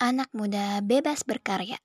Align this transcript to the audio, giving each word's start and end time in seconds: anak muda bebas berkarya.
anak 0.00 0.32
muda 0.32 0.80
bebas 0.80 1.22
berkarya. 1.28 1.76